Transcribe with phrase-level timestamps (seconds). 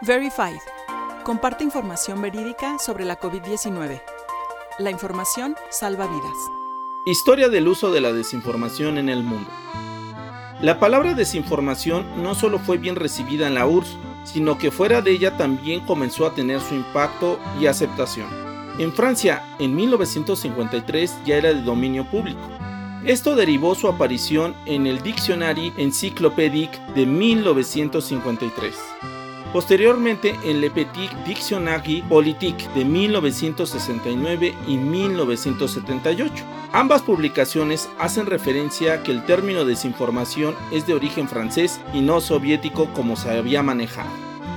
[0.00, 0.60] Verified.
[1.24, 4.00] Comparte información verídica sobre la COVID-19.
[4.78, 6.36] La información salva vidas.
[7.04, 9.50] Historia del uso de la desinformación en el mundo.
[10.60, 15.10] La palabra desinformación no solo fue bien recibida en la URSS, sino que fuera de
[15.10, 18.28] ella también comenzó a tener su impacto y aceptación.
[18.78, 22.48] En Francia, en 1953 ya era de dominio público.
[23.04, 28.76] Esto derivó su aparición en el Dictionary Encyclopédique de 1953.
[29.52, 36.44] Posteriormente en Le Petit Dictionnaire Politique de 1969 y 1978.
[36.72, 42.20] Ambas publicaciones hacen referencia a que el término desinformación es de origen francés y no
[42.20, 44.10] soviético como se había manejado.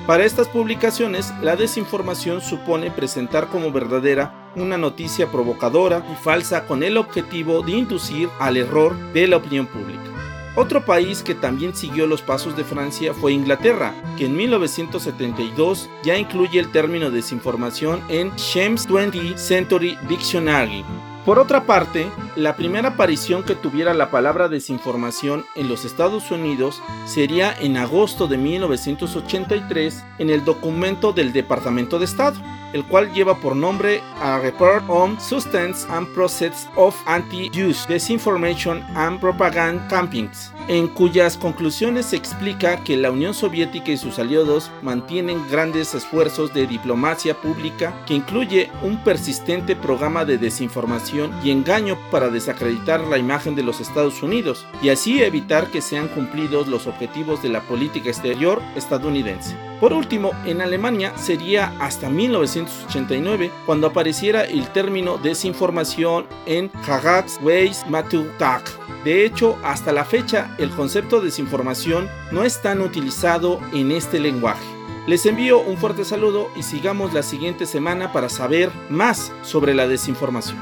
[0.05, 6.83] Para estas publicaciones, la desinformación supone presentar como verdadera una noticia provocadora y falsa con
[6.83, 10.10] el objetivo de inducir al error de la opinión pública.
[10.55, 16.17] Otro país que también siguió los pasos de Francia fue Inglaterra, que en 1972 ya
[16.17, 20.83] incluye el término desinformación en James 20th Century Dictionary.
[21.25, 26.81] Por otra parte, la primera aparición que tuviera la palabra desinformación en los Estados Unidos
[27.05, 32.41] sería en agosto de 1983 en el documento del Departamento de Estado
[32.73, 39.19] el cual lleva por nombre A Report on Substance and Process of Anti-Use Disinformation and
[39.19, 45.41] Propaganda Campaigns, en cuyas conclusiones se explica que la Unión Soviética y sus aliados mantienen
[45.49, 52.29] grandes esfuerzos de diplomacia pública que incluye un persistente programa de desinformación y engaño para
[52.29, 57.41] desacreditar la imagen de los Estados Unidos y así evitar que sean cumplidos los objetivos
[57.41, 59.70] de la política exterior estadounidense.
[59.81, 66.69] Por último, en Alemania sería hasta 1989 cuando apareciera el término desinformación en
[68.37, 68.63] Tag.
[69.03, 74.19] De hecho, hasta la fecha, el concepto de desinformación no es tan utilizado en este
[74.19, 74.63] lenguaje.
[75.07, 79.87] Les envío un fuerte saludo y sigamos la siguiente semana para saber más sobre la
[79.87, 80.59] desinformación.